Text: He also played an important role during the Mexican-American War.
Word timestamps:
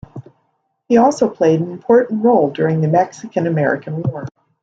He 0.89 0.97
also 0.97 1.29
played 1.29 1.59
an 1.61 1.69
important 1.71 2.23
role 2.23 2.49
during 2.49 2.81
the 2.81 2.87
Mexican-American 2.87 4.01
War. 4.01 4.27